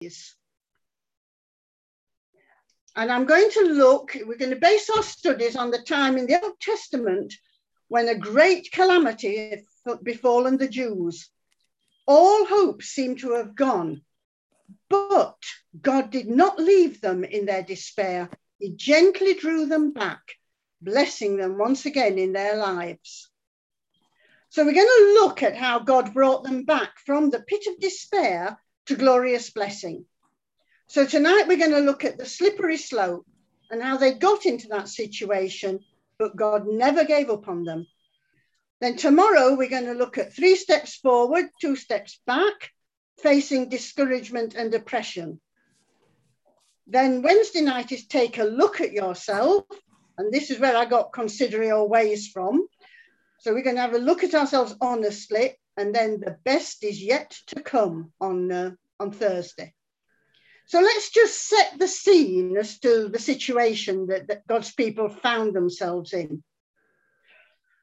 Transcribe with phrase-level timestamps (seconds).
[0.00, 0.36] And
[3.12, 6.42] I'm going to look, we're going to base our studies on the time in the
[6.42, 7.32] Old Testament
[7.88, 9.62] when a great calamity had
[10.02, 11.30] befallen the Jews.
[12.06, 14.02] All hope seemed to have gone,
[14.88, 15.38] but
[15.80, 18.28] God did not leave them in their despair.
[18.58, 20.22] He gently drew them back,
[20.80, 23.30] blessing them once again in their lives.
[24.50, 27.80] So we're going to look at how God brought them back from the pit of
[27.80, 30.04] despair to glorious blessing.
[30.88, 33.26] So tonight we're going to look at the slippery slope
[33.70, 35.80] and how they got into that situation,
[36.18, 37.86] but God never gave up on them.
[38.80, 42.70] Then tomorrow we're going to look at three steps forward, two steps back,
[43.22, 45.40] facing discouragement and depression.
[46.86, 49.64] Then Wednesday night is take a look at yourself.
[50.18, 52.66] And this is where I got consider your ways from.
[53.38, 55.58] So we're going to have a look at ourselves honestly.
[55.76, 59.74] And then the best is yet to come on, uh, on Thursday.
[60.66, 65.54] So let's just set the scene as to the situation that, that God's people found
[65.54, 66.42] themselves in.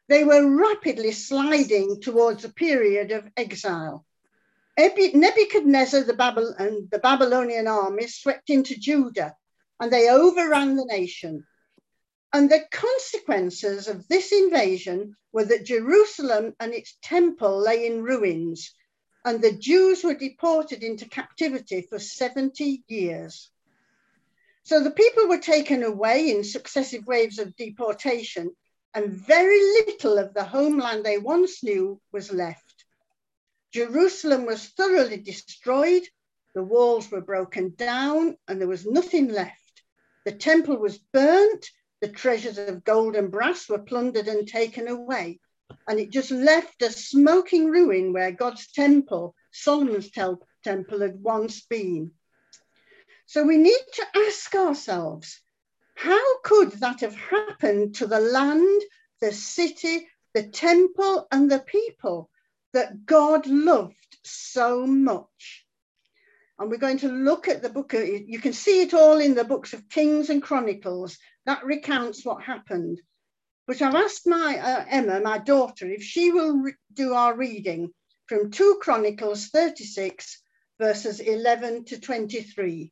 [0.09, 4.05] They were rapidly sliding towards a period of exile.
[4.77, 9.35] Nebuchadnezzar the Babylon, and the Babylonian army swept into Judah
[9.79, 11.45] and they overran the nation.
[12.33, 18.73] And the consequences of this invasion were that Jerusalem and its temple lay in ruins
[19.25, 23.49] and the Jews were deported into captivity for 70 years.
[24.63, 28.53] So the people were taken away in successive waves of deportation,
[28.93, 32.85] and very little of the homeland they once knew was left.
[33.73, 36.03] Jerusalem was thoroughly destroyed,
[36.53, 39.83] the walls were broken down, and there was nothing left.
[40.25, 41.71] The temple was burnt,
[42.03, 45.39] the treasures of gold and brass were plundered and taken away
[45.87, 52.11] and it just left a smoking ruin where God's temple, Solomon's temple, had once been.
[53.25, 55.39] So we need to ask ourselves
[55.95, 58.81] how could that have happened to the land,
[59.21, 62.29] the city, the temple, and the people
[62.73, 65.62] that God loved so much?
[66.59, 69.33] And we're going to look at the book, of, you can see it all in
[69.33, 71.17] the books of Kings and Chronicles.
[71.45, 73.01] That recounts what happened.
[73.65, 76.63] But I've asked my uh, Emma, my daughter, if she will
[76.93, 77.91] do our reading
[78.27, 80.41] from 2 Chronicles 36,
[80.79, 82.91] verses 11 to 23.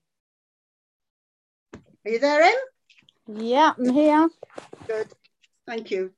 [2.06, 2.56] Are you there, Em?
[3.28, 4.30] Yeah, I'm here.
[4.88, 5.08] Good.
[5.68, 6.12] Thank you.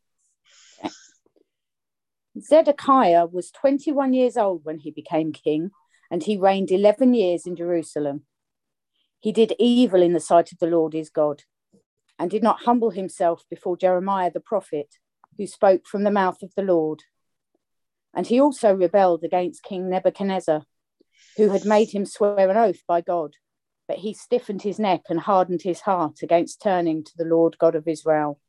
[2.40, 5.72] Zedekiah was 21 years old when he became king,
[6.14, 8.22] and he reigned 11 years in Jerusalem.
[9.20, 11.42] He did evil in the sight of the Lord his God
[12.20, 14.98] and did not humble himself before Jeremiah the prophet,
[15.40, 17.02] who spoke from the mouth of the Lord.
[18.14, 20.62] And he also rebelled against King Nebuchadnezzar,
[21.38, 23.34] who had made him swear an oath by God,
[23.88, 27.74] but he stiffened his neck and hardened his heart against turning to the Lord God
[27.74, 28.40] of Israel.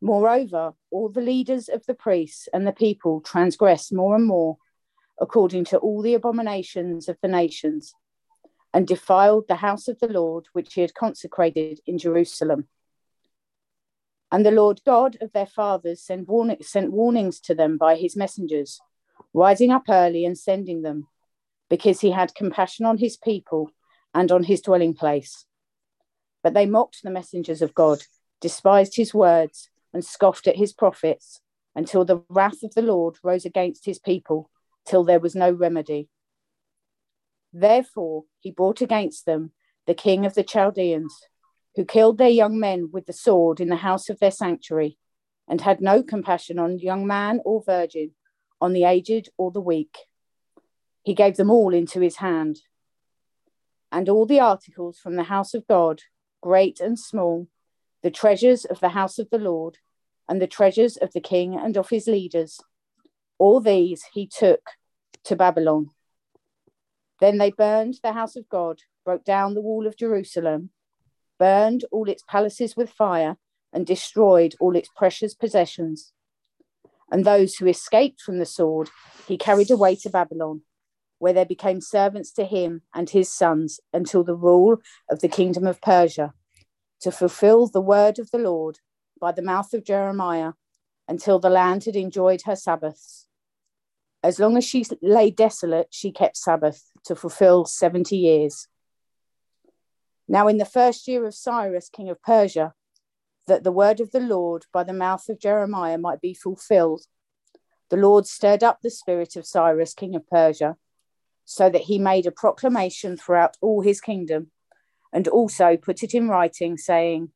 [0.00, 4.56] Moreover, all the leaders of the priests and the people transgressed more and more,
[5.20, 7.94] according to all the abominations of the nations
[8.74, 12.68] and defiled the house of the Lord, which he had consecrated in Jerusalem.
[14.30, 18.16] And the Lord God of their fathers sent, warning, sent warnings to them by his
[18.16, 18.80] messengers,
[19.32, 21.06] rising up early and sending them,
[21.70, 23.70] because he had compassion on his people
[24.12, 25.46] and on his dwelling place.
[26.42, 28.02] But they mocked the messengers of God,
[28.40, 31.40] despised his words, and scoffed at his prophets,
[31.74, 34.50] until the wrath of the Lord rose against his people,
[34.86, 36.08] till there was no remedy.
[37.52, 39.52] Therefore, he brought against them
[39.86, 41.14] the king of the Chaldeans,
[41.74, 44.98] who killed their young men with the sword in the house of their sanctuary,
[45.48, 48.12] and had no compassion on young man or virgin,
[48.60, 49.96] on the aged or the weak.
[51.02, 52.60] He gave them all into his hand.
[53.92, 56.02] And all the articles from the house of God,
[56.40, 57.46] great and small,
[58.02, 59.78] the treasures of the house of the Lord,
[60.28, 62.60] and the treasures of the king and of his leaders,
[63.38, 64.60] all these he took
[65.24, 65.90] to Babylon
[67.20, 70.70] then they burned the house of God, broke down the wall of Jerusalem,
[71.38, 73.36] burned all its palaces with fire,
[73.72, 76.12] and destroyed all its precious possessions.
[77.10, 78.90] And those who escaped from the sword,
[79.26, 80.62] he carried away to Babylon,
[81.18, 84.78] where they became servants to him and his sons until the rule
[85.10, 86.34] of the kingdom of Persia,
[87.00, 88.78] to fulfill the word of the Lord
[89.20, 90.52] by the mouth of Jeremiah,
[91.08, 93.26] until the land had enjoyed her Sabbaths.
[94.22, 98.66] As long as she lay desolate, she kept Sabbath to fulfill 70 years.
[100.28, 102.74] Now, in the first year of Cyrus, king of Persia,
[103.46, 107.04] that the word of the Lord by the mouth of Jeremiah might be fulfilled,
[107.88, 110.76] the Lord stirred up the spirit of Cyrus, king of Persia,
[111.44, 114.50] so that he made a proclamation throughout all his kingdom,
[115.12, 117.30] and also put it in writing, saying,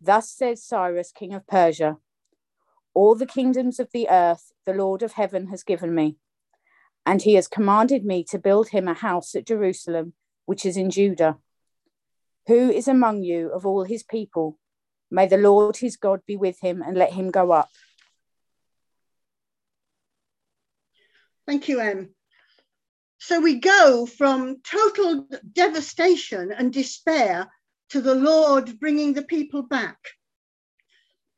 [0.00, 1.98] Thus says Cyrus, king of Persia
[2.96, 6.16] All the kingdoms of the earth the Lord of heaven has given me,
[7.04, 10.14] and he has commanded me to build him a house at Jerusalem,
[10.46, 11.36] which is in Judah.
[12.46, 14.58] Who is among you of all his people?
[15.10, 17.68] May the Lord his God be with him and let him go up.
[21.46, 22.14] Thank you, Em.
[23.18, 27.52] So we go from total devastation and despair
[27.90, 29.98] to the Lord bringing the people back.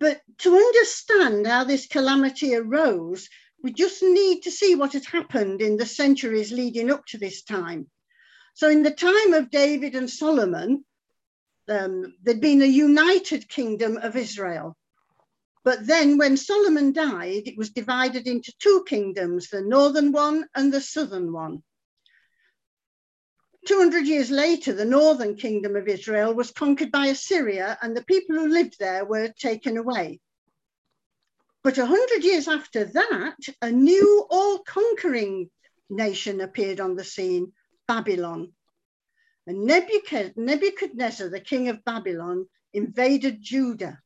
[0.00, 3.28] But to understand how this calamity arose,
[3.62, 7.42] we just need to see what had happened in the centuries leading up to this
[7.42, 7.90] time.
[8.54, 10.84] So, in the time of David and Solomon,
[11.68, 14.76] um, there'd been a united kingdom of Israel.
[15.64, 20.72] But then, when Solomon died, it was divided into two kingdoms the northern one and
[20.72, 21.62] the southern one.
[23.66, 28.36] 200 years later, the northern kingdom of Israel was conquered by Assyria, and the people
[28.36, 30.20] who lived there were taken away.
[31.64, 35.50] But 100 years after that, a new all conquering
[35.90, 37.52] nation appeared on the scene
[37.86, 38.52] Babylon.
[39.46, 43.98] And Nebuchadnezzar, the king of Babylon, invaded Judah.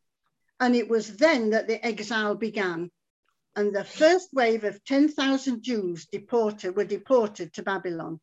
[0.61, 2.91] And it was then that the exile began.
[3.55, 8.21] And the first wave of 10,000 Jews deported, were deported to Babylon.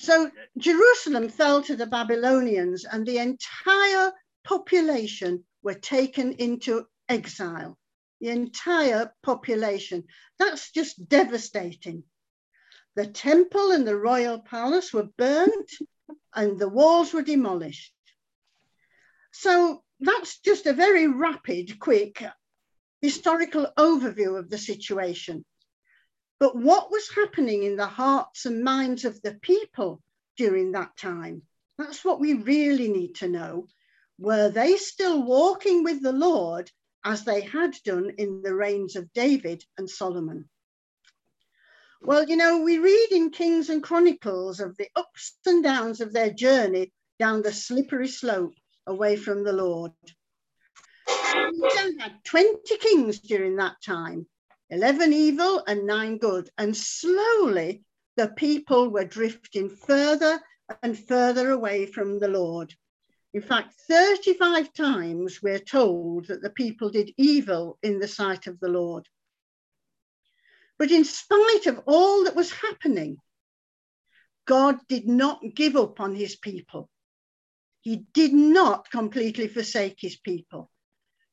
[0.00, 4.12] So Jerusalem fell to the Babylonians, and the entire
[4.44, 7.76] population were taken into exile.
[8.22, 10.04] The entire population.
[10.38, 12.04] That's just devastating.
[12.96, 15.70] The temple and the royal palace were burnt,
[16.34, 17.92] and the walls were demolished.
[19.32, 22.24] So that's just a very rapid, quick
[23.02, 25.44] historical overview of the situation.
[26.40, 30.02] But what was happening in the hearts and minds of the people
[30.38, 31.42] during that time?
[31.76, 33.68] That's what we really need to know.
[34.18, 36.70] Were they still walking with the Lord
[37.04, 40.48] as they had done in the reigns of David and Solomon?
[42.00, 46.14] Well, you know, we read in Kings and Chronicles of the ups and downs of
[46.14, 48.54] their journey down the slippery slope
[48.86, 49.92] away from the Lord.
[51.06, 54.26] We had 20 kings during that time,
[54.70, 56.48] 11 evil and nine good.
[56.56, 57.82] And slowly
[58.16, 60.40] the people were drifting further
[60.82, 62.74] and further away from the Lord.
[63.32, 68.58] In fact, 35 times we're told that the people did evil in the sight of
[68.60, 69.06] the Lord.
[70.78, 73.18] But in spite of all that was happening,
[74.46, 76.88] God did not give up on his people.
[77.82, 80.70] He did not completely forsake his people.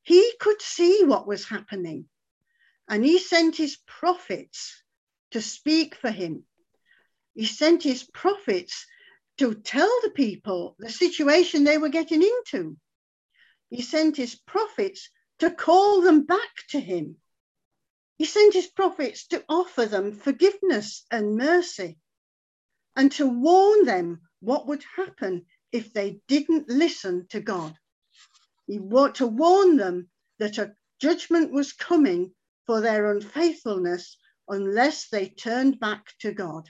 [0.04, 2.08] He could see what was happening.
[2.88, 4.82] And he sent his prophets
[5.32, 6.46] to speak for him.
[7.36, 8.86] He sent his prophets
[9.38, 12.78] to tell the people the situation they were getting into.
[13.70, 17.18] He sent his prophets to call them back to him.
[18.18, 22.00] He sent his prophets to offer them forgiveness and mercy
[22.96, 27.78] and to warn them what would happen if they didn't listen to God.
[28.66, 32.34] He wanted to warn them that a judgment was coming
[32.68, 34.18] for their unfaithfulness
[34.50, 36.70] unless they turned back to God.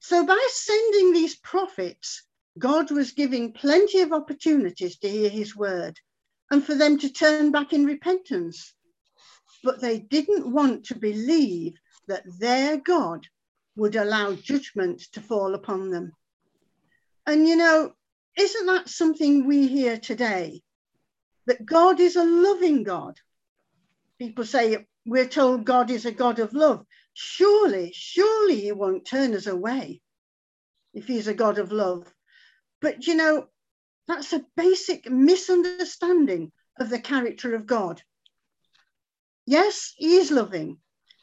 [0.00, 2.24] So, by sending these prophets,
[2.58, 6.00] God was giving plenty of opportunities to hear his word
[6.50, 8.72] and for them to turn back in repentance.
[9.62, 11.74] But they didn't want to believe
[12.08, 13.26] that their God
[13.76, 16.12] would allow judgment to fall upon them.
[17.26, 17.92] And you know,
[18.38, 20.62] isn't that something we hear today?
[21.46, 23.18] That God is a loving God
[24.18, 26.84] people say we're told God is a God of love.
[27.14, 30.00] Surely, surely he won't turn us away
[30.94, 32.12] if he's a God of love.
[32.80, 33.48] But you know,
[34.08, 38.02] that's a basic misunderstanding of the character of God.
[39.46, 40.78] Yes, he is loving.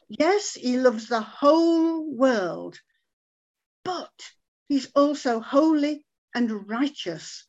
[0.08, 2.78] Yes, he loves the whole world.
[3.84, 4.12] But
[4.68, 7.46] he's also holy and righteous,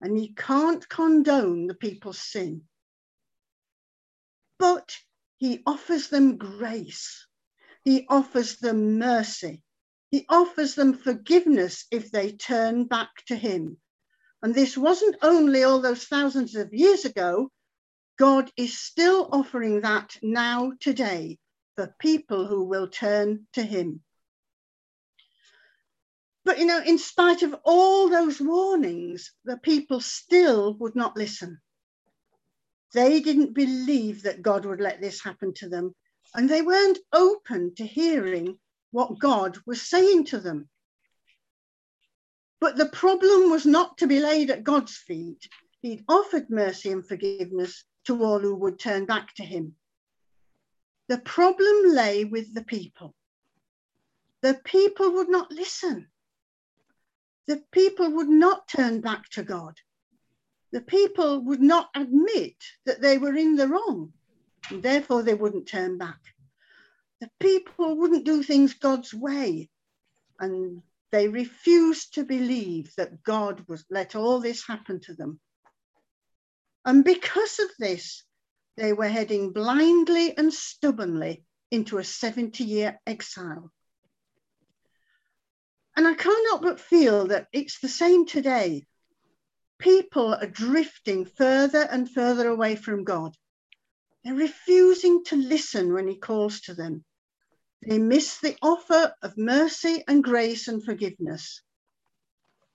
[0.00, 2.62] and he can't condone the people's sin
[4.58, 4.96] but
[5.38, 7.26] he offers them grace.
[7.84, 9.62] He offers them mercy.
[10.10, 13.78] He offers them forgiveness if they turn back to him.
[14.42, 17.50] And this wasn't only all those thousands of years ago,
[18.18, 21.38] God is still offering that now today
[21.74, 24.02] for people who will turn to him.
[26.44, 31.60] But you know, in spite of all those warnings, the people still would not listen.
[32.92, 35.94] They didn't believe that God would let this happen to them,
[36.34, 38.58] and they weren't open to hearing
[38.90, 40.68] what God was saying to them.
[42.60, 45.48] But the problem was not to be laid at God's feet.
[45.82, 49.76] He'd offered mercy and forgiveness to all who would turn back to him.
[51.08, 53.14] The problem lay with the people.
[54.42, 56.08] The people would not listen.
[57.46, 59.78] The people would not turn back to God.
[60.76, 64.12] The people would not admit that they were in the wrong,
[64.68, 66.20] and therefore they wouldn't turn back.
[67.18, 69.70] The people wouldn't do things God's way,
[70.38, 75.40] and they refused to believe that God was let all this happen to them.
[76.84, 78.22] And because of this,
[78.76, 83.72] they were heading blindly and stubbornly into a 70 year exile.
[85.96, 88.86] And I help but feel that it's the same today.
[89.78, 93.36] People are drifting further and further away from God.
[94.24, 97.04] They're refusing to listen when He calls to them.
[97.86, 101.62] They miss the offer of mercy and grace and forgiveness.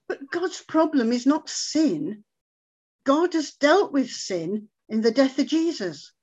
[0.07, 2.23] But God's problem is not sin.
[3.03, 6.13] God has dealt with sin in the death of Jesus.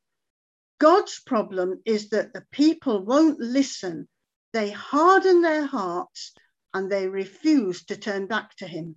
[0.79, 4.09] God's problem is that the people won't listen.
[4.53, 6.35] They harden their hearts
[6.73, 8.97] and they refuse to turn back to him.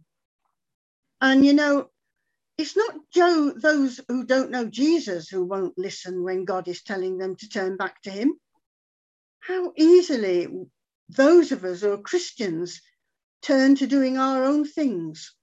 [1.22, 1.90] And you know,
[2.58, 7.18] it's not Joe, those who don't know Jesus who won't listen when God is telling
[7.18, 8.36] them to turn back to him.
[9.42, 10.48] How easily
[11.10, 12.82] those of us who are Christians
[13.44, 15.36] turn to doing our own things.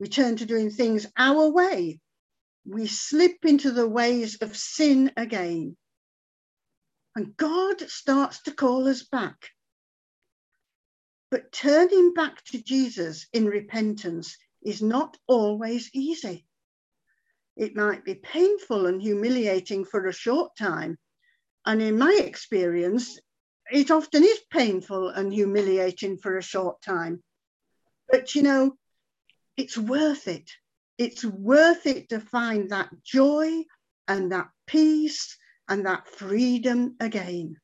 [0.00, 2.00] We turn to doing things our way.
[2.66, 5.76] We slip into the ways of sin again.
[7.16, 9.36] And God starts to call us back.
[11.30, 16.46] But turning back to Jesus in repentance is not always easy.
[17.56, 20.98] It might be painful and humiliating for a short time.
[21.66, 23.18] And in my experience,
[23.70, 27.22] it often is painful and humiliating for a short time.
[28.08, 28.76] But you know,
[29.56, 30.50] it's worth it.
[30.98, 33.64] It's worth it to find that joy
[34.08, 35.36] and that peace
[35.68, 37.56] and that freedom again.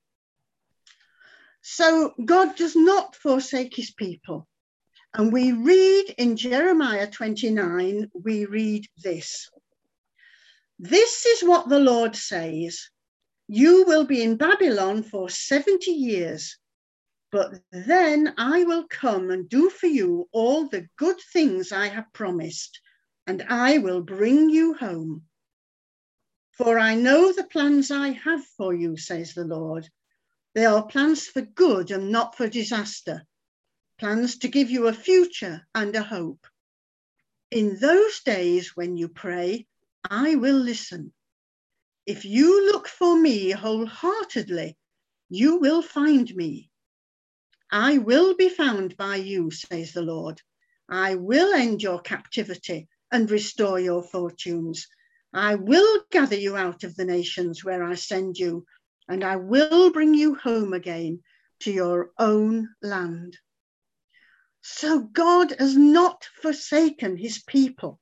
[1.62, 4.46] So God does not forsake his people.
[5.14, 9.48] And we read in Jeremiah 29, we read this.
[10.78, 12.90] This is what the Lord says
[13.48, 16.58] You will be in Babylon for 70 years,
[17.32, 22.12] but then I will come and do for you all the good things I have
[22.12, 22.80] promised,
[23.26, 25.24] and I will bring you home.
[26.52, 29.88] For I know the plans I have for you, says the Lord
[30.58, 33.24] they are plans for good and not for disaster,
[33.98, 36.46] plans to give you a future and a hope.
[37.50, 39.66] In those days when you pray,
[40.08, 41.12] I will listen.
[42.06, 44.76] If you look for me wholeheartedly,
[45.28, 46.70] you will find me.
[47.70, 50.40] I will be found by you, says the Lord.
[50.88, 54.86] I will end your captivity and restore your fortunes.
[55.34, 58.64] I will gather you out of the nations where I send you
[59.08, 61.22] and I will bring you home again
[61.60, 63.36] to your own land.
[64.70, 67.98] So God has not forsaken his people.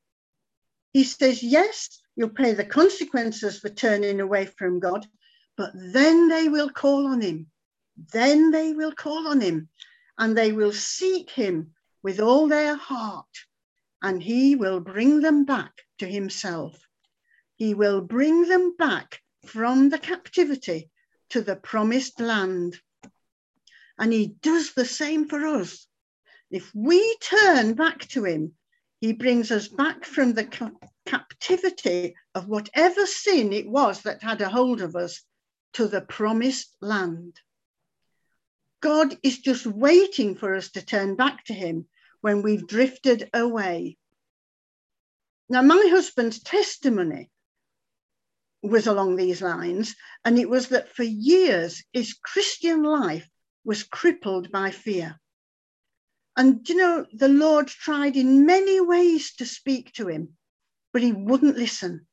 [0.92, 5.06] He says, yes, you'll pay the consequences for turning away from God,
[5.56, 7.46] but then they will call on him.
[8.12, 9.68] Then they will call on him
[10.18, 13.34] and they will seek him with all their heart,
[14.02, 16.78] and he will bring them back to himself.
[17.54, 20.90] He will bring them back from the captivity
[21.30, 22.78] to the promised land.
[23.98, 25.86] And he does the same for us.
[26.50, 28.54] If we turn back to him,
[29.00, 30.72] he brings us back from the ca-
[31.04, 35.22] captivity of whatever sin it was that had a hold of us
[35.74, 37.40] to the promised land.
[38.80, 41.88] God is just waiting for us to turn back to him
[42.20, 43.96] when we've drifted away.
[45.48, 47.30] Now, my husband's testimony
[48.62, 49.94] was along these lines.
[50.24, 53.28] And it was that for years, his Christian life
[53.64, 55.20] was crippled by fear.
[56.36, 60.36] And, you know, the Lord tried in many ways to speak to him,
[60.92, 62.06] but he wouldn't listen.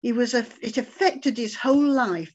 [0.00, 2.34] He was a, it affected his whole life.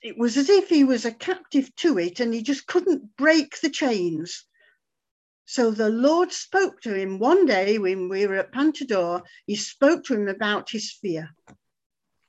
[0.00, 3.60] It was as if he was a captive to it and he just couldn't break
[3.60, 4.46] the chains.
[5.44, 9.22] So the Lord spoke to him one day when we were at Pantador.
[9.46, 11.30] He spoke to him about his fear.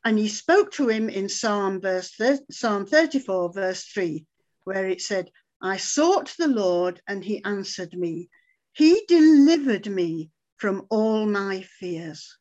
[0.04, 2.18] And he spoke to him in Psalm, verse,
[2.50, 4.26] Psalm 34, verse 3,
[4.64, 5.30] where it said,
[5.62, 8.30] I sought the Lord and he answered me.
[8.74, 12.38] He delivered me from all my fears.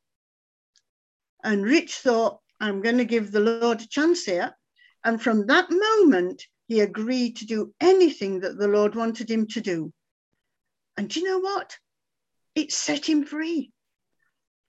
[1.43, 4.57] And Rich thought, I'm going to give the Lord a chance here.
[5.05, 9.61] And from that moment, he agreed to do anything that the Lord wanted him to
[9.61, 9.93] do.
[10.97, 11.77] And do you know what?
[12.55, 13.73] It set him free.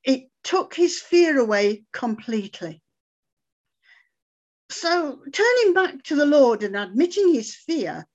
[0.03, 2.81] It took his fear away completely.
[4.69, 8.07] So, turning back to the Lord and admitting his fear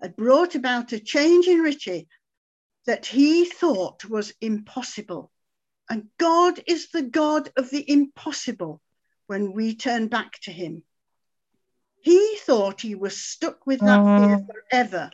[0.00, 2.08] had brought about a change in Richie
[2.86, 5.30] that he thought was impossible.
[5.90, 8.80] And God is the God of the impossible
[9.26, 10.82] when we turn back to him.
[12.00, 14.46] He thought he was stuck with that fear mm-hmm.
[14.46, 15.10] forever,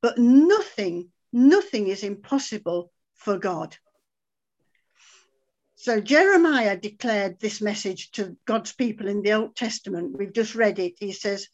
[0.00, 3.76] but nothing, nothing is impossible for God.
[5.74, 10.16] So Jeremiah declared this message to God's people in the Old Testament.
[10.16, 10.94] We've just read it.
[10.98, 11.48] He says,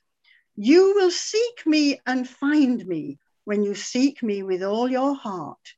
[0.56, 5.74] You will seek me and find me when you seek me with all your heart.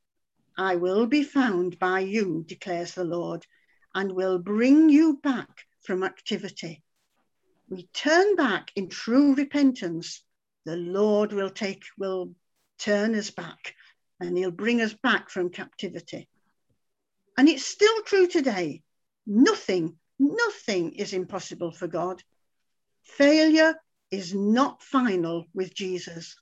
[0.57, 3.45] I will be found by you, declares the Lord,
[3.93, 6.83] and will bring you back from activity.
[7.69, 10.23] We turn back in true repentance.
[10.65, 12.35] The Lord will take, will
[12.77, 13.75] turn us back
[14.19, 16.27] and he'll bring us back from captivity.
[17.37, 18.81] And it's still true today.
[19.25, 22.21] Nothing, nothing is impossible for God.
[23.03, 23.75] Failure
[24.11, 26.35] is not final with Jesus.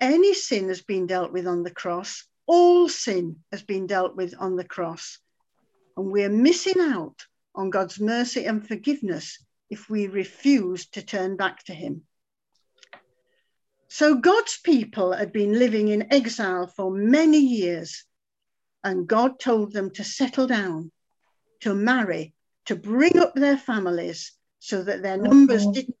[0.00, 2.24] Any sin has been dealt with on the cross.
[2.46, 5.18] All sin has been dealt with on the cross.
[5.96, 11.64] And we're missing out on God's mercy and forgiveness if we refuse to turn back
[11.64, 12.02] to Him.
[13.88, 18.04] So God's people had been living in exile for many years
[18.84, 20.92] and God told them to settle down,
[21.60, 22.34] to marry,
[22.66, 25.72] to bring up their families so that their numbers mm-hmm.
[25.72, 25.96] didn't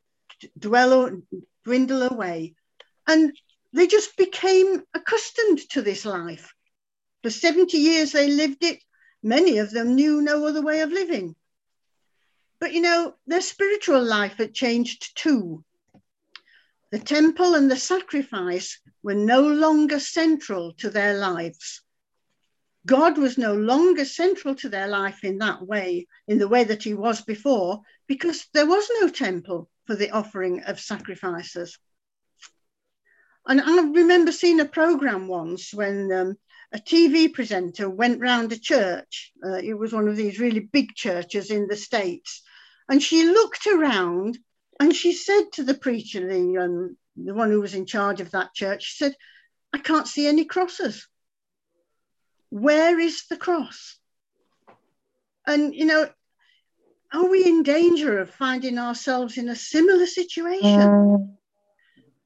[0.58, 1.22] dwell or
[1.64, 2.54] dwindle away.
[3.06, 3.36] And
[3.72, 6.54] they just became accustomed to this life.
[7.22, 8.82] For 70 years they lived it.
[9.22, 11.34] Many of them knew no other way of living.
[12.60, 15.64] But you know, their spiritual life had changed too.
[16.90, 21.82] The temple and the sacrifice were no longer central to their lives.
[22.86, 26.82] God was no longer central to their life in that way, in the way that
[26.82, 31.76] he was before, because there was no temple for the offering of sacrifices.
[33.48, 36.36] And I remember seeing a program once when um,
[36.72, 39.32] a TV presenter went round a church.
[39.44, 42.42] Uh, it was one of these really big churches in the States.
[42.88, 44.38] And she looked around
[44.78, 48.30] and she said to the preacher, the, um, the one who was in charge of
[48.32, 49.14] that church, she said,
[49.72, 51.08] I can't see any crosses
[52.50, 53.98] where is the cross?
[55.46, 56.08] And, you know,
[57.12, 61.36] are we in danger of finding ourselves in a similar situation?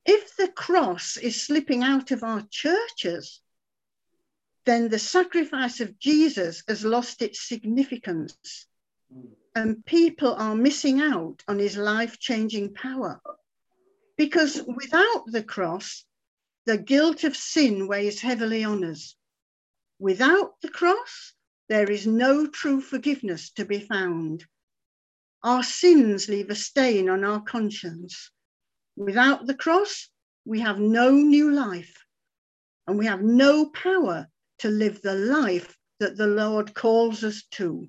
[0.05, 3.41] If the cross is slipping out of our churches,
[4.65, 8.67] then the sacrifice of Jesus has lost its significance
[9.55, 13.21] and people are missing out on his life changing power.
[14.17, 16.05] Because without the cross,
[16.65, 19.15] the guilt of sin weighs heavily on us.
[19.99, 21.35] Without the cross,
[21.69, 24.45] there is no true forgiveness to be found.
[25.45, 28.31] Our sins leave a stain on our conscience.
[28.97, 30.09] Without the cross,
[30.45, 32.05] we have no new life
[32.87, 34.29] and we have no power
[34.59, 37.89] to live the life that the Lord calls us to.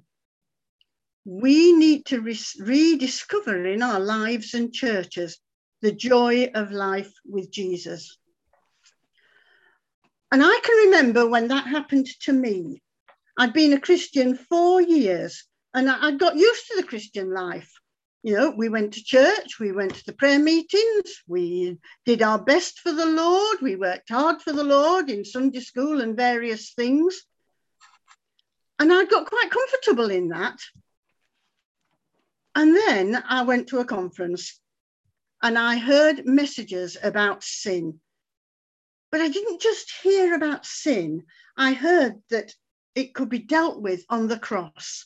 [1.25, 5.39] We need to re- rediscover in our lives and churches
[5.81, 8.17] the joy of life with Jesus.
[10.31, 12.81] And I can remember when that happened to me.
[13.37, 17.71] I'd been a Christian four years and I got used to the Christian life.
[18.21, 22.39] You know, we went to church, we went to the prayer meetings, we did our
[22.39, 26.73] best for the Lord, we worked hard for the Lord in Sunday school and various
[26.73, 27.21] things.
[28.79, 30.59] And I got quite comfortable in that.
[32.55, 34.59] And then I went to a conference
[35.41, 37.99] and I heard messages about sin
[39.13, 42.51] but I didn't just hear about sin, I heard that
[42.95, 45.05] it could be dealt with on the cross.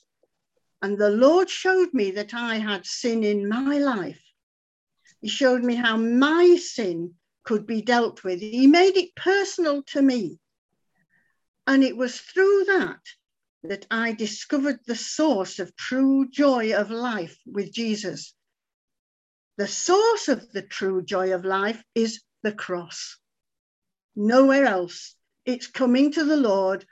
[0.81, 4.21] And the Lord showed me that I had sin in my life.
[5.21, 8.39] He showed me how my sin could be dealt with.
[8.39, 10.39] He made it personal to me.
[11.65, 13.01] And it was through that
[13.63, 18.33] that I discovered the source of true joy of life with Jesus.
[19.57, 23.17] The source of the true joy of life is the cross
[24.17, 25.15] nowhere else.
[25.45, 26.85] It's coming to the Lord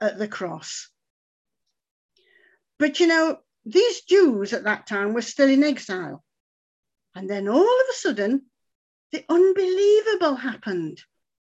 [0.00, 0.90] at the cross.
[2.78, 6.24] But you know, these Jews at that time were still in exile.
[7.14, 8.46] And then all of a sudden,
[9.12, 11.02] the unbelievable happened,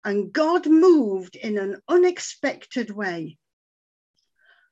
[0.04, 3.38] and God moved in an unexpected way.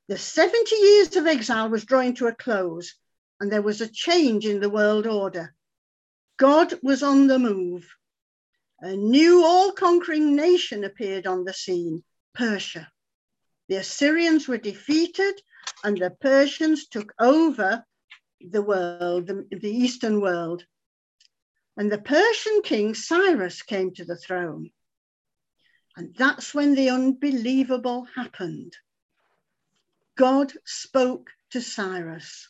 [0.07, 2.95] The 70 years of exile was drawing to a close,
[3.39, 5.53] and there was a change in the world order.
[6.37, 7.93] God was on the move.
[8.79, 12.89] A new all conquering nation appeared on the scene Persia.
[13.67, 15.41] The Assyrians were defeated,
[15.83, 17.85] and the Persians took over
[18.41, 20.65] the world, the, the Eastern world.
[21.75, 24.71] And the Persian king Cyrus came to the throne.
[25.95, 28.73] And that's when the unbelievable happened.
[30.15, 32.49] God spoke to Cyrus.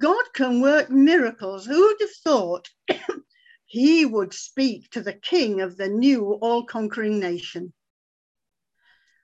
[0.00, 1.66] God can work miracles.
[1.66, 2.68] Who'd have thought
[3.66, 7.72] he would speak to the king of the new all conquering nation?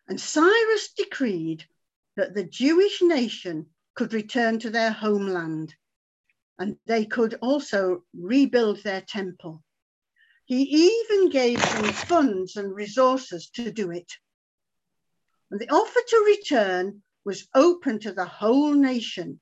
[0.09, 1.67] And Cyrus decreed
[2.16, 5.74] that the Jewish nation could return to their homeland
[6.59, 9.62] and they could also rebuild their temple.
[10.44, 14.12] He even gave them funds and resources to do it.
[15.50, 19.40] And the offer to return was open to the whole nation.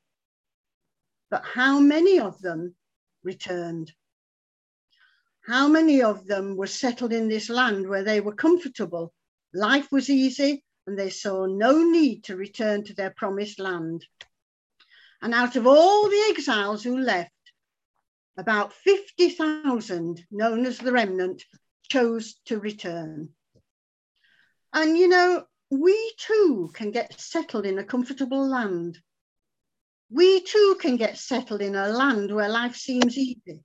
[1.30, 2.74] But how many of them
[3.22, 3.92] returned?
[5.46, 9.12] How many of them were settled in this land where they were comfortable?
[9.52, 14.04] Life was easy and they saw no need to return to their promised land.
[15.20, 17.30] And out of all the exiles who left,
[18.36, 21.44] about 50,000, known as the remnant,
[21.88, 23.28] chose to return.
[24.72, 28.98] And you know, we too can get settled in a comfortable land.
[30.10, 33.60] We too can get settled in a land where life seems easy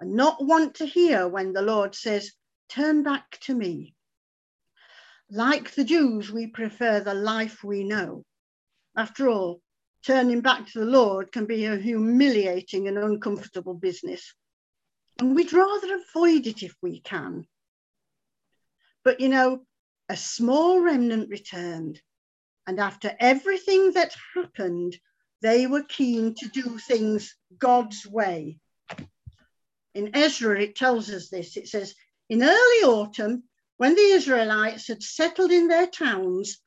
[0.00, 2.32] and not want to hear when the Lord says,
[2.68, 3.94] Turn back to me.
[5.30, 8.24] Like the Jews, we prefer the life we know.
[8.96, 9.60] After all,
[10.02, 14.34] turning back to the Lord can be a humiliating and uncomfortable business.
[15.18, 17.46] And we'd rather avoid it if we can.
[19.04, 19.66] But you know,
[20.08, 22.00] a small remnant returned.
[22.66, 24.96] And after everything that happened,
[25.42, 28.58] they were keen to do things God's way.
[29.94, 31.56] In Ezra, it tells us this.
[31.56, 31.94] It says,
[32.28, 33.44] In early autumn,
[33.78, 36.58] when the Israelites had settled in their towns,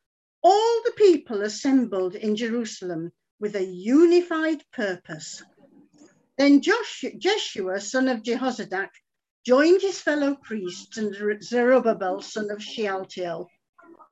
[0.41, 5.43] all the people assembled in Jerusalem with a unified purpose.
[6.38, 8.91] Then Joshua, Jeshua, son of Jehozadak,
[9.45, 13.50] joined his fellow priests and Zerubbabel, son of Shealtiel,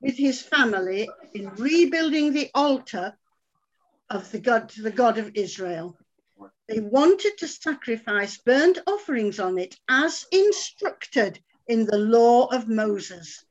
[0.02, 3.16] with his family in rebuilding the altar
[4.10, 5.96] of the God, the God of Israel.
[6.68, 13.44] They wanted to sacrifice burnt offerings on it as instructed in the law of Moses.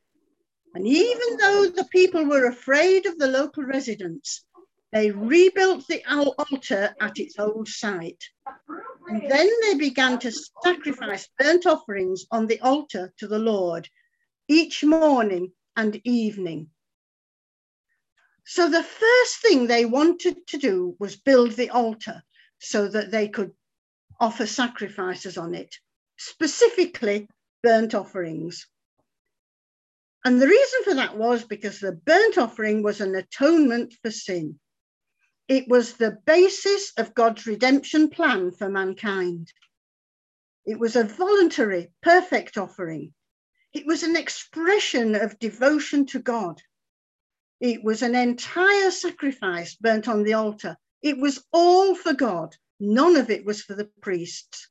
[0.76, 4.44] And even though the people were afraid of the local residents,
[4.92, 8.22] they rebuilt the altar at its old site.
[9.08, 13.88] And then they began to sacrifice burnt offerings on the altar to the Lord
[14.50, 16.68] each morning and evening.
[18.46, 22.22] So the first thing they wanted to do was build the altar
[22.60, 23.52] so that they could
[24.20, 25.74] offer sacrifices on it,
[26.18, 27.30] specifically
[27.62, 28.68] burnt offerings.
[30.26, 34.60] And the reason for that was because the burnt offering was an atonement for sin.
[35.48, 39.52] It was the basis of God's redemption plan for mankind.
[40.66, 43.14] It was a voluntary, perfect offering.
[43.74, 46.62] It was an expression of devotion to God.
[47.60, 50.78] It was an entire sacrifice burnt on the altar.
[51.02, 52.56] It was all for God.
[52.80, 54.69] None of it was for the priests.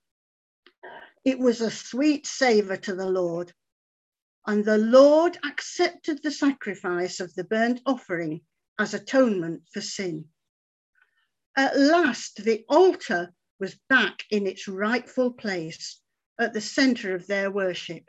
[1.28, 3.52] It was a sweet savor to the Lord.
[4.46, 8.40] And the Lord accepted the sacrifice of the burnt offering
[8.78, 10.30] as atonement for sin.
[11.54, 16.00] At last, the altar was back in its rightful place
[16.38, 18.04] at the center of their worship.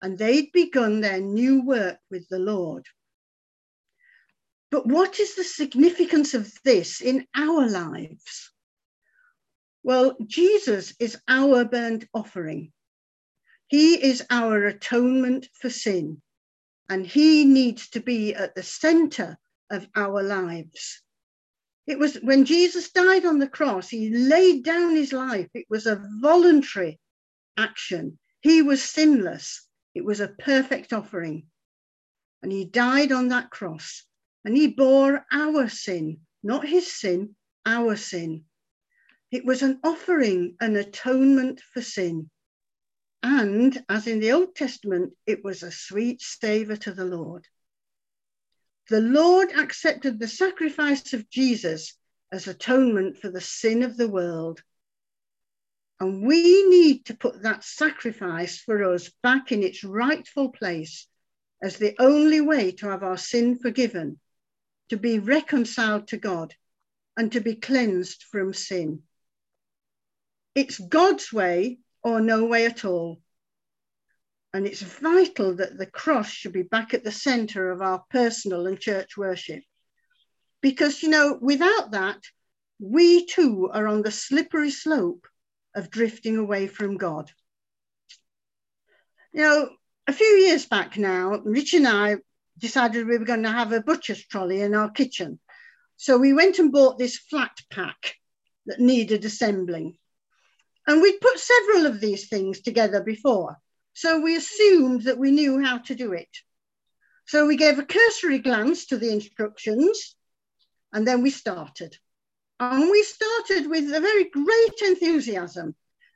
[0.00, 2.86] And they'd begun their new work with the Lord.
[4.70, 8.51] But what is the significance of this in our lives?
[9.82, 12.72] Well, Jesus is our burnt offering.
[13.68, 16.22] He is our atonement for sin,
[16.88, 19.38] and he needs to be at the center
[19.70, 21.02] of our lives.
[21.86, 25.48] It was when Jesus died on the cross, he laid down his life.
[25.54, 27.00] It was a voluntary
[27.56, 28.18] action.
[28.40, 29.66] He was sinless.
[29.94, 31.46] It was a perfect offering.
[32.42, 34.04] And he died on that cross
[34.44, 38.44] and he bore our sin, not his sin, our sin.
[39.32, 42.30] It was an offering, an atonement for sin.
[43.24, 47.48] And as in the Old Testament, it was a sweet savor to the Lord
[48.88, 51.96] the Lord accepted the sacrifice of Jesus
[52.30, 54.62] as atonement for the sin of the world.
[56.00, 61.06] And we need to put that sacrifice for us back in its rightful place
[61.62, 64.18] as the only way to have our sin forgiven,
[64.88, 66.54] to be reconciled to God,
[67.16, 69.04] and to be cleansed from sin.
[70.54, 73.20] It's God's way or no way at all.
[74.54, 78.66] And it's vital that the cross should be back at the center of our personal
[78.66, 79.62] and church worship.
[80.60, 82.18] Because, you know, without that,
[82.78, 85.26] we too are on the slippery slope
[85.74, 87.30] of drifting away from God.
[89.32, 89.70] You know,
[90.06, 92.16] a few years back now, Rich and I
[92.58, 95.40] decided we were going to have a butcher's trolley in our kitchen.
[95.96, 98.14] So we went and bought this flat pack
[98.66, 99.96] that needed assembling.
[100.86, 103.58] And we'd put several of these things together before.
[103.94, 106.28] So we assumed that we knew how to do it.
[107.26, 110.16] So we gave a cursory glance to the instructions
[110.92, 111.96] and then we started.
[112.60, 115.74] And we started with a very great enthusiasm.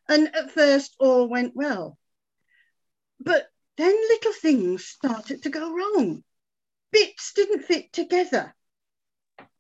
[0.09, 1.99] And at first, all went well.
[3.19, 6.23] But then little things started to go wrong.
[6.93, 8.55] Bits didn't fit together.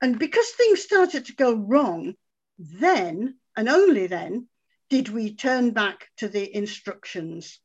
[0.00, 2.14] And because things started to go wrong,
[2.58, 4.48] then and only then
[4.88, 7.58] did we turn back to the instructions.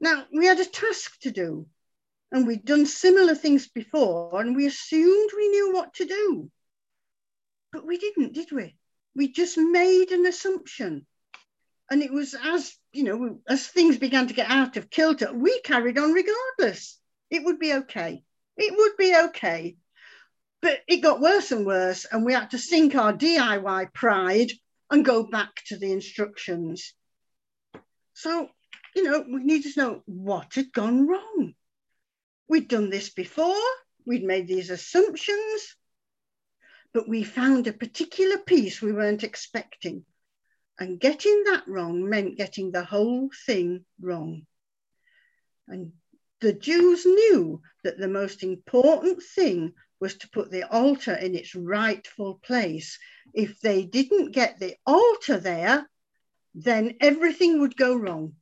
[0.00, 1.66] Now, we had a task to do,
[2.32, 6.50] and we'd done similar things before, and we assumed we knew what to do.
[7.72, 8.76] But we didn't, did we?
[9.14, 11.06] We just made an assumption.
[11.90, 15.60] And it was as, you know, as things began to get out of kilter, we
[15.60, 16.98] carried on regardless.
[17.30, 18.22] It would be okay.
[18.56, 19.76] It would be okay.
[20.62, 24.50] But it got worse and worse, and we had to sink our DIY pride
[24.90, 26.94] and go back to the instructions.
[28.14, 28.48] So,
[28.94, 31.54] you know, we needed to know what had gone wrong.
[32.48, 33.62] We'd done this before,
[34.04, 35.76] we'd made these assumptions,
[36.92, 40.04] but we found a particular piece we weren't expecting.
[40.78, 44.46] And getting that wrong meant getting the whole thing wrong.
[45.68, 45.92] And
[46.40, 51.54] the Jews knew that the most important thing was to put the altar in its
[51.54, 52.98] rightful place.
[53.34, 55.88] If they didn't get the altar there,
[56.54, 58.34] then everything would go wrong.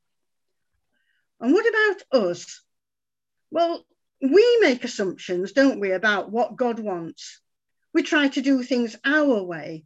[1.40, 2.62] And what about us?
[3.50, 3.84] Well,
[4.20, 7.40] we make assumptions, don't we, about what God wants.
[7.92, 9.84] We try to do things our way.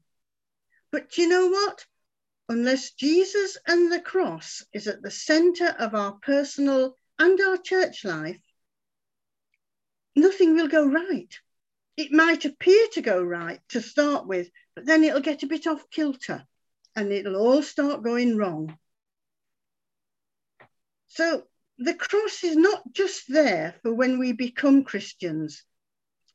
[0.91, 1.85] But you know what?
[2.49, 8.05] Unless Jesus and the cross is at the center of our personal and our church
[8.05, 8.41] life,
[10.15, 11.39] nothing will go right.
[11.97, 15.67] It might appear to go right to start with, but then it'll get a bit
[15.67, 16.47] off kilter
[16.97, 18.79] and it'll all start going wrong.
[21.09, 21.47] So
[21.79, 25.65] the cross is not just there for when we become Christians,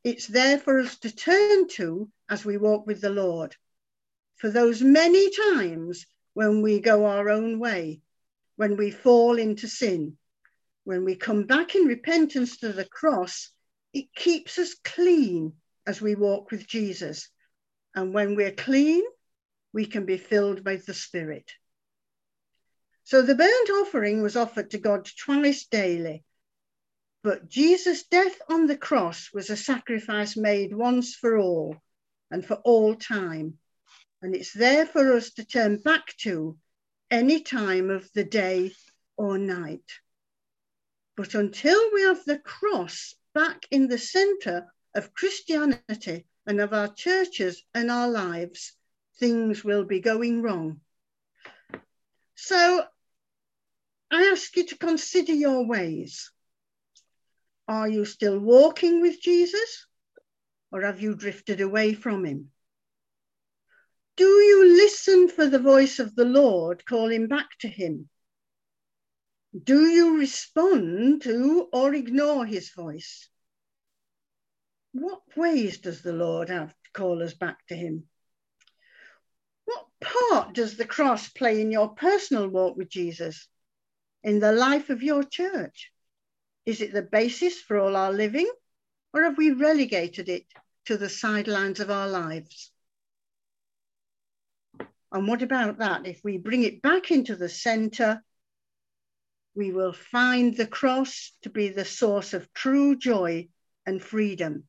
[0.04, 3.56] it's there for us to turn to as we walk with the Lord.
[4.36, 8.02] For those many times when we go our own way,
[8.56, 10.18] when we fall into sin,
[10.84, 13.52] when we come back in repentance to the cross,
[13.98, 15.54] it keeps us clean
[15.88, 17.30] as we walk with Jesus.
[17.96, 19.04] And when we're clean,
[19.74, 21.52] we can be filled by the Spirit.
[23.06, 26.24] So the burnt offering was offered to God twice daily.
[27.24, 31.78] But Jesus' death on the cross was a sacrifice made once for all
[32.30, 33.58] and for all time.
[34.22, 36.56] And it's there for us to turn back to
[37.10, 38.74] any time of the day
[39.16, 39.90] or night.
[41.16, 46.88] But until we have the cross back in the center of Christianity and of our
[46.88, 48.74] churches and our lives,
[49.20, 50.82] things will be going wrong.
[52.34, 52.84] So
[54.10, 56.32] I ask you to consider your ways.
[57.68, 59.86] Are you still walking with Jesus
[60.72, 62.50] or have you drifted away from him?
[64.16, 68.10] Do you listen for the voice of the Lord calling back to him?
[69.56, 73.30] Do you respond to or ignore his voice?
[74.92, 78.08] What ways does the Lord have to call us back to him?
[79.66, 83.48] What part does the cross play in your personal walk with Jesus,
[84.24, 85.92] in the life of your church?
[86.66, 88.50] Is it the basis for all our living,
[89.14, 90.46] or have we relegated it
[90.86, 92.72] to the sidelines of our lives?
[95.12, 96.06] And what about that?
[96.06, 98.24] If we bring it back into the center,
[99.58, 103.48] we will find the cross to be the source of true joy
[103.88, 104.66] and freedom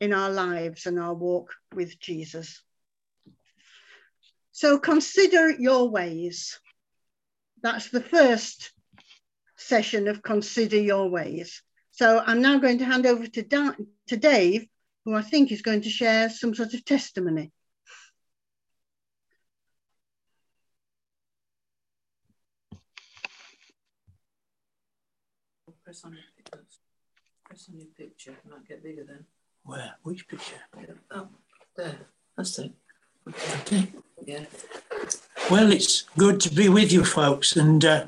[0.00, 2.60] in our lives and our walk with Jesus.
[4.50, 6.58] So consider your ways.
[7.62, 8.72] That's the first
[9.56, 11.62] session of Consider Your Ways.
[11.92, 13.72] So I'm now going to hand over to, da
[14.08, 14.66] to Dave,
[15.04, 17.52] who I think is going to share some sort of testimony.
[25.94, 26.64] Press on your picture.
[27.44, 28.30] Press on your picture.
[28.32, 29.24] It might get bigger then.
[29.64, 29.94] Where?
[30.02, 30.56] Which picture?
[31.10, 31.28] Oh,
[31.76, 31.96] there.
[32.36, 32.72] That's it.
[33.28, 33.88] Okay.
[34.26, 34.44] Yeah.
[35.50, 38.06] Well, it's good to be with you folks and uh,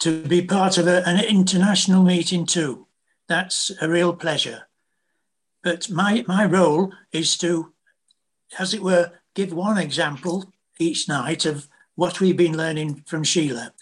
[0.00, 2.86] to be part of a, an international meeting too.
[3.28, 4.68] That's a real pleasure.
[5.62, 7.72] But my, my role is to,
[8.58, 13.72] as it were, give one example each night of what we've been learning from Sheila.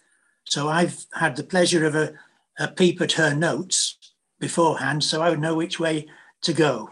[0.45, 2.15] So I've had the pleasure of a,
[2.59, 3.97] a peep at her notes
[4.39, 6.07] beforehand, so I would know which way
[6.43, 6.91] to go.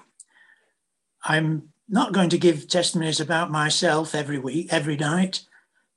[1.24, 5.46] I'm not going to give testimonies about myself every week, every night,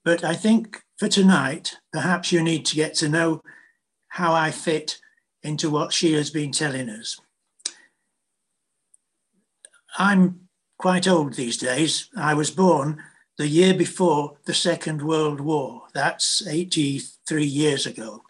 [0.03, 3.43] but I think for tonight, perhaps you need to get to know
[4.07, 4.99] how I fit
[5.43, 7.19] into what she has been telling us.
[9.97, 10.47] I'm
[10.77, 12.09] quite old these days.
[12.15, 13.03] I was born
[13.37, 15.83] the year before the Second World War.
[15.93, 18.23] That's 83 years ago.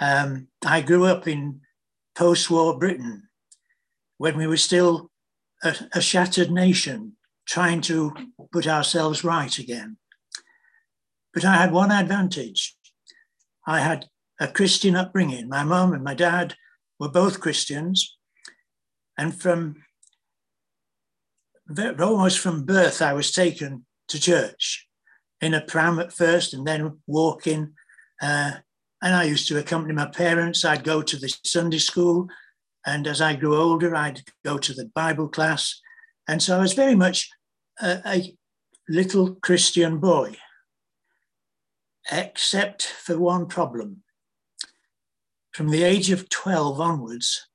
[0.00, 1.60] Um, I grew up in
[2.14, 3.28] post war Britain
[4.18, 5.10] when we were still
[5.62, 8.12] a, a shattered nation trying to
[8.52, 9.96] put ourselves right again.
[11.34, 12.76] But I had one advantage.
[13.66, 14.06] I had
[14.40, 15.48] a Christian upbringing.
[15.48, 16.54] My mum and my dad
[16.98, 18.16] were both Christians.
[19.16, 19.76] And from
[22.00, 24.86] almost from birth, I was taken to church
[25.40, 27.74] in a pram at first and then walking.
[28.20, 28.52] Uh,
[29.02, 30.64] and I used to accompany my parents.
[30.64, 32.28] I'd go to the Sunday school.
[32.86, 35.80] And as I grew older, I'd go to the Bible class.
[36.28, 37.28] And so I was very much
[37.80, 38.36] a, a
[38.88, 40.36] little Christian boy,
[42.12, 44.04] except for one problem.
[45.52, 47.48] From the age of 12 onwards,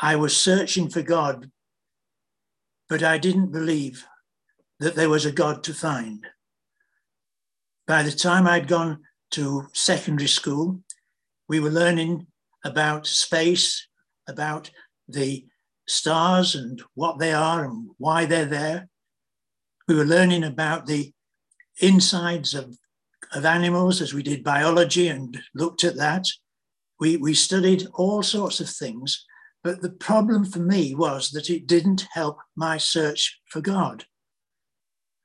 [0.00, 1.50] I was searching for God,
[2.88, 4.04] but I didn't believe
[4.80, 6.26] that there was a God to find.
[7.86, 10.80] By the time I'd gone to secondary school,
[11.48, 12.26] we were learning
[12.64, 13.86] about space,
[14.28, 14.70] about
[15.08, 15.44] the
[15.88, 18.88] stars and what they are and why they're there.
[19.88, 21.12] We were learning about the
[21.80, 22.76] insides of,
[23.34, 26.26] of animals as we did biology and looked at that.
[27.00, 29.26] We, we studied all sorts of things,
[29.64, 34.04] but the problem for me was that it didn't help my search for God.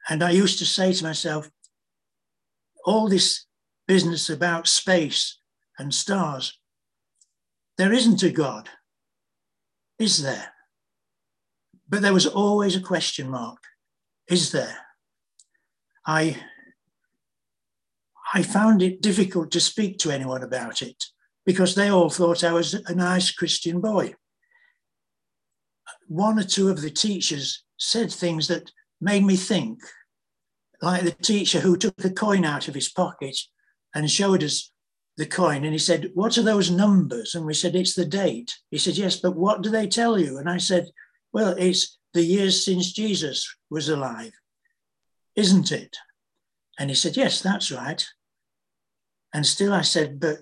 [0.09, 1.49] And I used to say to myself,
[2.85, 3.46] all this
[3.87, 5.39] business about space
[5.79, 6.59] and stars,
[7.77, 8.69] there isn't a God,
[9.99, 10.53] is there?
[11.89, 13.59] But there was always a question mark,
[14.29, 14.77] is there?
[16.05, 16.37] I,
[18.33, 21.03] I found it difficult to speak to anyone about it
[21.45, 24.15] because they all thought I was a nice Christian boy.
[26.07, 29.79] One or two of the teachers said things that made me think,
[30.81, 33.37] like the teacher who took a coin out of his pocket
[33.95, 34.71] and showed us
[35.17, 35.63] the coin.
[35.63, 37.35] And he said, What are those numbers?
[37.35, 38.55] And we said, It's the date.
[38.71, 40.37] He said, Yes, but what do they tell you?
[40.37, 40.87] And I said,
[41.33, 44.33] Well, it's the years since Jesus was alive,
[45.35, 45.97] isn't it?
[46.79, 48.05] And he said, Yes, that's right.
[49.33, 50.37] And still I said, But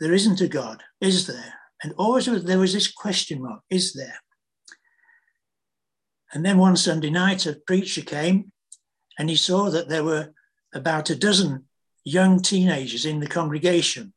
[0.00, 1.54] there isn't a God, is there?
[1.82, 4.18] And always there was this question mark is there?
[6.32, 8.52] And then one Sunday night, a preacher came
[9.18, 10.32] and he saw that there were
[10.72, 11.66] about a dozen
[12.04, 14.12] young teenagers in the congregation.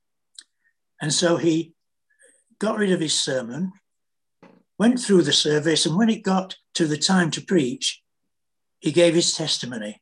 [1.01, 1.73] And so he
[2.59, 3.73] got rid of his sermon,
[4.79, 8.01] went through the service, and when it got to the time to preach,
[8.79, 10.01] he gave his testimony.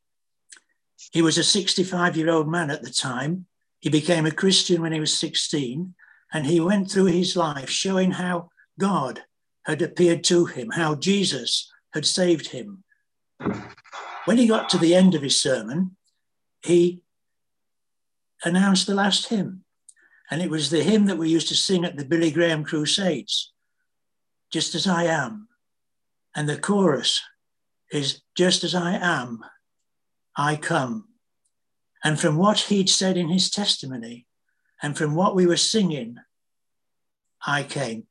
[1.11, 3.47] He was a 65 year old man at the time,
[3.83, 5.93] he became a Christian when he was 16,
[6.31, 9.23] and he went through his life showing how God
[9.65, 12.85] had appeared to him, how Jesus had saved him.
[14.23, 15.97] When he got to the end of his sermon,
[16.63, 17.02] he
[18.43, 19.63] announced the last hymn.
[20.29, 23.53] And it was the hymn that we used to sing at the Billy Graham Crusades,
[24.51, 25.47] Just as I Am.
[26.35, 27.21] And the chorus
[27.91, 29.43] is Just as I am,
[30.35, 31.09] I come.
[32.03, 34.25] And from what he'd said in his testimony,
[34.81, 36.17] and from what we were singing,
[37.45, 38.07] I came.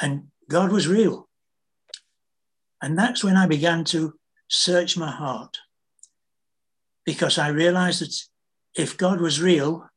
[0.00, 1.28] And God was real.
[2.82, 4.14] And that's when I began to
[4.48, 5.58] search my heart
[7.04, 8.16] because I realized that
[8.74, 9.88] if God was real,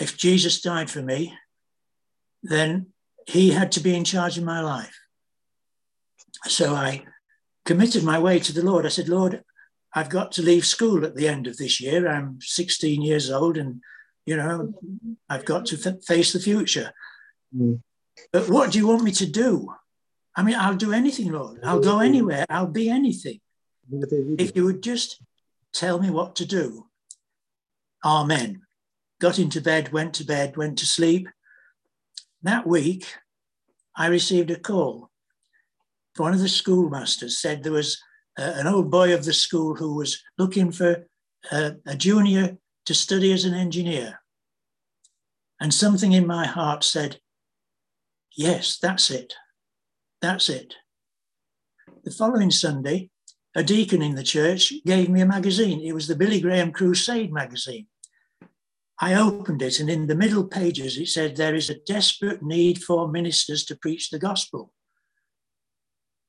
[0.00, 1.34] if Jesus died for me,
[2.42, 2.88] then
[3.26, 4.98] he had to be in charge of my life.
[6.46, 7.04] So I
[7.64, 8.86] committed my way to the Lord.
[8.86, 9.42] I said, Lord,
[9.94, 12.08] I've got to leave school at the end of this year.
[12.08, 13.80] I'm 16 years old and,
[14.26, 14.74] you know,
[15.28, 16.92] I've got to f- face the future.
[17.56, 17.80] Mm.
[18.32, 19.72] But what do you want me to do?
[20.36, 21.60] I mean, I'll do anything, Lord.
[21.64, 22.46] I'll go anywhere.
[22.48, 23.40] I'll be anything.
[24.38, 25.22] If you would just
[25.72, 26.87] tell me what to do.
[28.04, 28.62] Amen.
[29.20, 31.28] Got into bed, went to bed, went to sleep.
[32.42, 33.06] That week,
[33.96, 35.10] I received a call.
[36.16, 38.00] One of the schoolmasters said there was
[38.38, 41.06] uh, an old boy of the school who was looking for
[41.50, 44.20] uh, a junior to study as an engineer.
[45.60, 47.18] And something in my heart said,
[48.36, 49.34] Yes, that's it.
[50.22, 50.74] That's it.
[52.04, 53.10] The following Sunday,
[53.58, 55.80] a deacon in the church gave me a magazine.
[55.80, 57.88] It was the Billy Graham Crusade magazine.
[59.00, 62.84] I opened it, and in the middle pages, it said, There is a desperate need
[62.84, 64.72] for ministers to preach the gospel.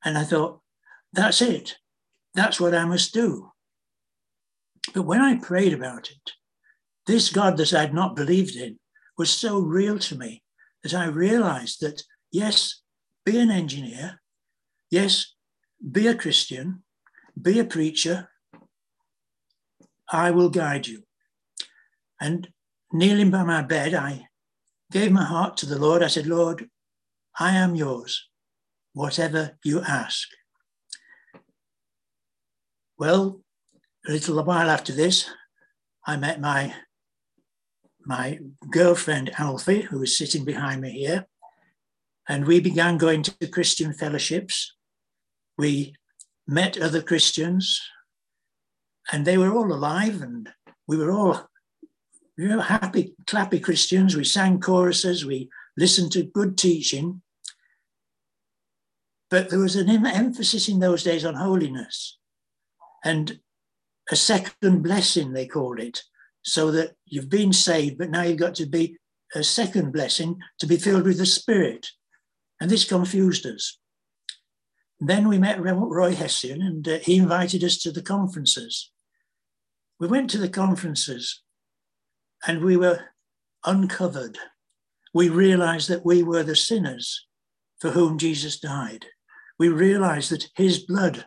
[0.04, 0.60] And I thought,
[1.12, 1.76] That's it.
[2.34, 3.52] That's what I must do.
[4.92, 6.32] But when I prayed about it,
[7.06, 8.80] this God that I'd not believed in
[9.16, 10.42] was so real to me
[10.82, 12.02] that I realized that,
[12.32, 12.80] yes,
[13.24, 14.20] be an engineer,
[14.90, 15.34] yes,
[15.92, 16.82] be a Christian,
[17.42, 18.28] be a preacher.
[20.12, 21.04] I will guide you.
[22.20, 22.48] And
[22.92, 24.26] kneeling by my bed, I
[24.90, 26.02] gave my heart to the Lord.
[26.02, 26.68] I said, Lord,
[27.38, 28.28] I am yours,
[28.92, 30.28] whatever you ask.
[32.98, 33.40] Well,
[34.06, 35.30] a little while after this,
[36.06, 36.74] I met my,
[38.04, 41.26] my girlfriend, Alfie, who is sitting behind me here,
[42.28, 44.74] and we began going to Christian fellowships.
[45.56, 45.94] We
[46.50, 47.80] met other Christians,
[49.12, 50.48] and they were all alive, and
[50.86, 51.48] we were all
[52.36, 54.16] you know, happy, clappy Christians.
[54.16, 57.22] We sang choruses, we listened to good teaching.
[59.30, 62.18] But there was an emphasis in those days on holiness
[63.04, 63.38] and
[64.10, 66.02] a second blessing, they called it,
[66.42, 68.96] so that you've been saved, but now you've got to be
[69.34, 71.86] a second blessing to be filled with the Spirit.
[72.60, 73.78] And this confused us.
[75.00, 78.92] Then we met Roy Hession and uh, he invited us to the conferences.
[79.98, 81.42] We went to the conferences
[82.46, 83.00] and we were
[83.64, 84.38] uncovered.
[85.14, 87.26] We realized that we were the sinners
[87.80, 89.06] for whom Jesus died.
[89.58, 91.26] We realized that his blood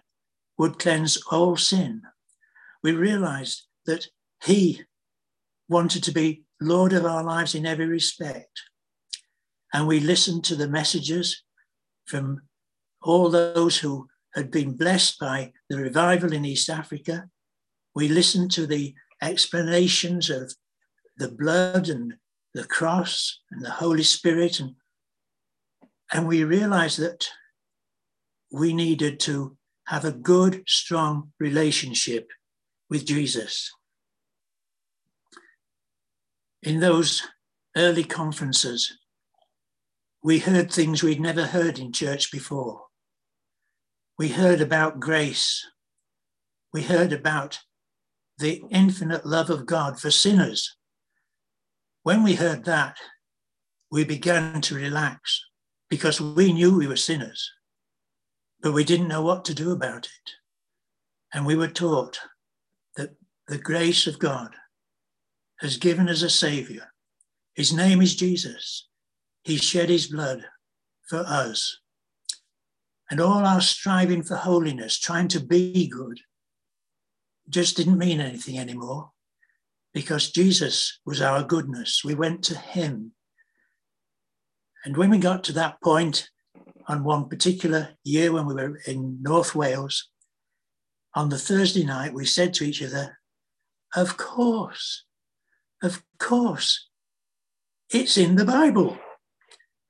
[0.57, 2.03] would cleanse all sin.
[2.83, 4.07] We realized that
[4.43, 4.83] he
[5.67, 8.61] wanted to be Lord of our lives in every respect.
[9.73, 11.43] And we listened to the messages
[12.05, 12.41] from
[13.03, 17.29] all those who had been blessed by the revival in East Africa.
[17.93, 20.53] We listened to the explanations of
[21.17, 22.15] the blood and
[22.53, 24.75] the cross and the Holy Spirit, and,
[26.11, 27.27] and we realized that
[28.51, 32.29] we needed to have a good, strong relationship
[32.89, 33.71] with Jesus.
[36.61, 37.23] In those
[37.75, 38.97] early conferences,
[40.23, 42.83] we heard things we'd never heard in church before
[44.17, 45.65] we heard about grace.
[46.71, 47.59] We heard about
[48.37, 50.75] the infinite love of God for sinners.
[52.03, 52.97] When we heard that,
[53.91, 55.41] we began to relax
[55.89, 57.51] because we knew we were sinners,
[58.61, 60.31] but we didn't know what to do about it.
[61.33, 62.19] And we were taught
[62.95, 63.15] that
[63.47, 64.55] the grace of God
[65.59, 66.91] has given us a Savior.
[67.55, 68.87] His name is Jesus.
[69.43, 70.45] He shed his blood
[71.07, 71.79] for us
[73.09, 76.19] and all our striving for holiness, trying to be good,
[77.49, 79.11] just didn't mean anything anymore
[79.93, 82.03] because Jesus was our goodness.
[82.03, 83.11] We went to him.
[84.85, 86.29] And when we got to that point
[86.87, 90.09] on one particular year when we were in North Wales,
[91.15, 93.19] on the Thursday night, we said to each other,
[93.95, 95.05] Of course,
[95.83, 96.89] of course,
[97.91, 98.97] it's in the Bible.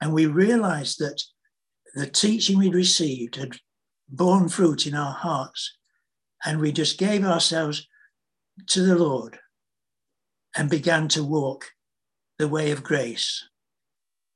[0.01, 1.23] And we realized that
[1.93, 3.57] the teaching we'd received had
[4.09, 5.77] borne fruit in our hearts.
[6.45, 7.87] And we just gave ourselves
[8.67, 9.39] to the Lord
[10.55, 11.71] and began to walk
[12.37, 13.47] the way of grace,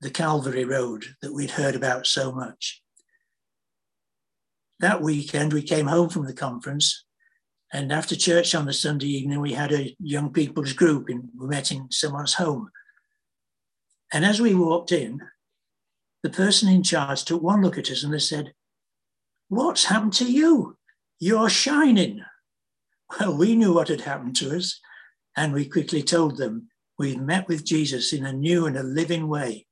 [0.02, 2.82] the Calvary Road that we'd heard about so much.
[4.80, 7.04] That weekend, we came home from the conference,
[7.74, 11.48] and after church on the Sunday evening, we had a young people's group and we
[11.48, 12.70] met in someone's home.
[14.14, 15.22] And as we walked in,
[16.24, 18.54] the person in charge took one look at us and they said,
[19.50, 20.78] What's happened to you?
[21.20, 22.24] You're shining.
[23.20, 24.80] Well, we knew what had happened to us,
[25.36, 26.68] and we quickly told them
[27.00, 29.68] we've met with Jesus in a new and a living way.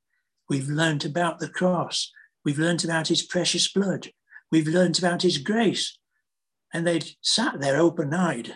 [0.50, 2.12] We've learned about the cross.
[2.46, 4.12] We've learned about his precious blood.
[4.52, 5.98] We've learned about his grace.
[6.74, 8.54] And they'd sat there open eyed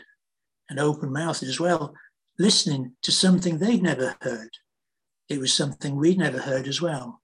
[0.69, 1.93] and open mouthed as well,
[2.37, 4.51] listening to something they'd never heard.
[5.27, 7.21] It was something we'd never heard as well.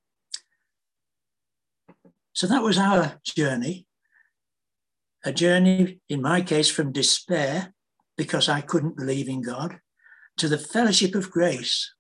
[2.36, 3.88] So that was our journey.
[5.24, 7.74] A journey, in my case, from despair,
[8.18, 9.80] because I couldn't believe in God,
[10.38, 11.92] to the fellowship of grace.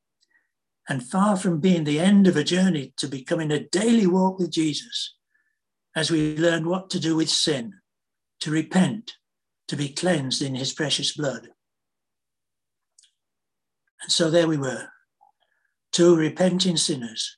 [0.87, 4.51] And far from being the end of a journey to becoming a daily walk with
[4.51, 5.15] Jesus,
[5.95, 7.73] as we learn what to do with sin
[8.41, 9.13] to repent,
[9.69, 11.47] to be cleansed in his precious blood.
[14.03, 14.89] And so there we were,
[15.93, 17.37] two repenting sinners.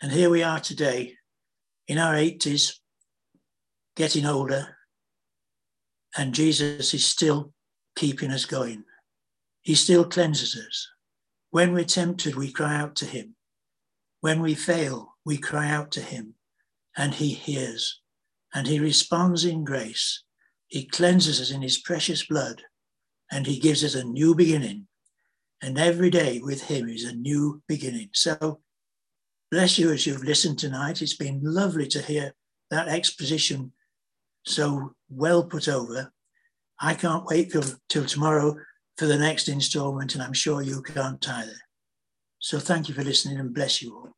[0.00, 1.17] And here we are today
[1.88, 2.74] in our 80s,
[3.96, 4.76] getting older,
[6.16, 7.52] and Jesus is still
[7.96, 8.84] keeping us going.
[9.62, 10.88] He still cleanses us.
[11.50, 13.34] When we're tempted, we cry out to him.
[14.20, 16.34] When we fail, we cry out to him,
[16.96, 18.00] and he hears,
[18.54, 20.22] and he responds in grace.
[20.66, 22.62] He cleanses us in his precious blood,
[23.32, 24.86] and he gives us a new beginning.
[25.62, 28.10] And every day with him is a new beginning.
[28.12, 28.60] So
[29.50, 31.02] bless you as you've listened tonight.
[31.02, 32.34] It's been lovely to hear
[32.70, 33.72] that exposition
[34.44, 36.12] so well put over.
[36.80, 38.56] I can't wait till, till tomorrow
[38.96, 41.56] for the next installment, and I'm sure you can't either.
[42.38, 44.12] So thank you for listening and bless you all.